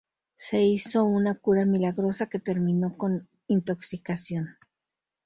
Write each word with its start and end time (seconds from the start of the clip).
Se 0.33 0.59
hizo 0.63 1.03
una 1.03 1.35
cura 1.35 1.63
milagrosa 1.63 2.25
que 2.27 2.39
terminó 2.39 2.97
con 2.97 3.29
intoxicación. 3.47 4.57